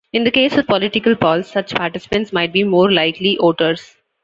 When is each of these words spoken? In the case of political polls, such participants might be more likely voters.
In 0.13 0.23
the 0.23 0.31
case 0.31 0.57
of 0.57 0.65
political 0.65 1.15
polls, 1.15 1.47
such 1.51 1.75
participants 1.75 2.33
might 2.33 2.51
be 2.51 2.63
more 2.63 2.91
likely 2.91 3.37
voters. 3.39 3.97